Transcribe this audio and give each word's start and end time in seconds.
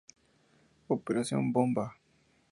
Operación 0.95 1.53
¡bomba! 1.53 1.85